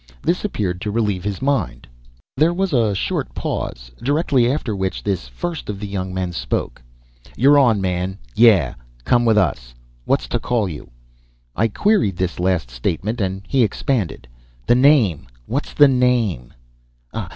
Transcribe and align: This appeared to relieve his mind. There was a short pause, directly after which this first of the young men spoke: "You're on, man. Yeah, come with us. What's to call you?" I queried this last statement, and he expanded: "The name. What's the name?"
This 0.23 0.43
appeared 0.43 0.81
to 0.81 0.89
relieve 0.89 1.23
his 1.23 1.43
mind. 1.43 1.87
There 2.35 2.55
was 2.55 2.73
a 2.73 2.95
short 2.95 3.35
pause, 3.35 3.91
directly 4.01 4.51
after 4.51 4.75
which 4.75 5.03
this 5.03 5.27
first 5.27 5.69
of 5.69 5.79
the 5.79 5.85
young 5.85 6.11
men 6.11 6.31
spoke: 6.31 6.81
"You're 7.37 7.59
on, 7.59 7.79
man. 7.81 8.17
Yeah, 8.33 8.73
come 9.03 9.25
with 9.25 9.37
us. 9.37 9.75
What's 10.05 10.27
to 10.29 10.39
call 10.39 10.67
you?" 10.67 10.89
I 11.55 11.67
queried 11.67 12.17
this 12.17 12.39
last 12.39 12.71
statement, 12.71 13.21
and 13.21 13.43
he 13.47 13.61
expanded: 13.61 14.27
"The 14.65 14.73
name. 14.73 15.27
What's 15.45 15.71
the 15.71 15.87
name?" 15.87 16.51